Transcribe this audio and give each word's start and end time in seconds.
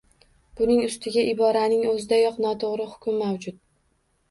Buning 0.61 0.79
ustiga 0.85 1.25
iboraning 1.33 1.85
o‘zidayoq 1.91 2.41
noto‘g‘ri 2.49 2.91
hukm 2.97 3.23
mavjud. 3.27 3.63